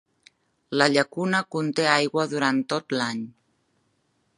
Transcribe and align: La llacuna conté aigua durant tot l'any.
La 0.81 0.87
llacuna 0.93 1.43
conté 1.57 1.87
aigua 1.91 2.27
durant 2.35 2.67
tot 2.75 2.97
l'any. 3.01 3.23